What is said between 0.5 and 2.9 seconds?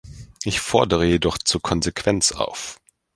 fordere jedoch zu Konsequenz auf.